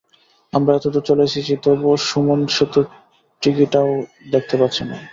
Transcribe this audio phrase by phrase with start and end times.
[0.53, 2.85] আমরা এতদূর চলে এসেছি তবুও সুমুন সেতুর
[3.41, 3.89] টিকিটাও
[4.33, 4.95] দেখতে পাচ্ছি না।